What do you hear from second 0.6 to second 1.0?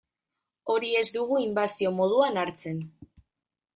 Hori